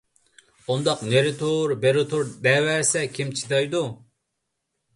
—ئۇنداق 0.69 1.03
نېرى 1.11 1.33
تۇر، 1.41 1.75
بېرى 1.83 2.05
تۇر 2.15 2.25
دەۋەرسە، 2.47 3.05
كىم 3.19 3.37
چىدايدۇ؟ 3.43 3.83